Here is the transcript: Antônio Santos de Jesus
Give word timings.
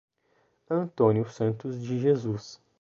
Antônio 0.67 1.29
Santos 1.29 1.79
de 1.79 1.99
Jesus 1.99 2.59